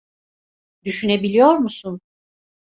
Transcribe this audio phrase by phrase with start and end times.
[0.83, 2.01] Düşünebiliyor musun?